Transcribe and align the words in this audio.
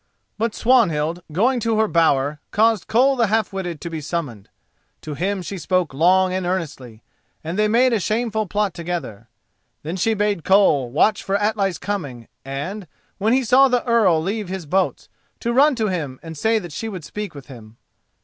But 0.39 0.55
Swanhild, 0.55 1.21
going 1.31 1.59
to 1.59 1.77
her 1.77 1.87
bower, 1.87 2.39
caused 2.49 2.87
Koll 2.87 3.15
the 3.15 3.27
Half 3.27 3.53
witted 3.53 3.79
to 3.81 3.89
be 3.91 4.01
summoned. 4.01 4.49
To 5.01 5.13
him 5.13 5.43
she 5.43 5.59
spoke 5.59 5.93
long 5.93 6.33
and 6.33 6.43
earnestly, 6.43 7.03
and 7.43 7.53
they 7.55 7.67
made 7.67 7.93
a 7.93 7.99
shameful 7.99 8.47
plot 8.47 8.73
together. 8.73 9.27
Then 9.83 9.97
she 9.97 10.15
bade 10.15 10.43
Koll 10.43 10.89
watch 10.89 11.21
for 11.21 11.35
Atli's 11.35 11.77
coming 11.77 12.27
and, 12.43 12.87
when 13.19 13.33
he 13.33 13.43
saw 13.43 13.67
the 13.67 13.83
Earl 13.85 14.19
leave 14.19 14.49
his 14.49 14.65
boats, 14.65 15.07
to 15.39 15.53
run 15.53 15.75
to 15.75 15.89
him 15.89 16.19
and 16.23 16.35
say 16.35 16.57
that 16.57 16.71
she 16.71 16.89
would 16.89 17.03
speak 17.05 17.35
with 17.35 17.45
him. 17.45 17.77